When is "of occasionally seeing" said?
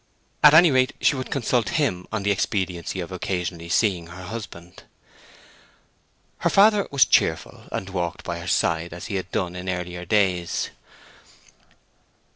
3.01-4.07